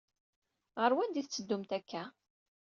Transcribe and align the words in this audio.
Ɣer 0.79 0.91
wanda 0.95 1.17
i 1.19 1.23
tetteddumt 1.23 1.71
akka? 1.77 2.03